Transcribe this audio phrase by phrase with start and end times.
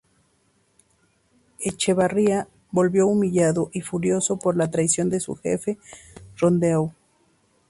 [1.59, 5.77] Echevarría volvió humillado y furioso por la traición de su jefe
[6.37, 6.95] Rondeau.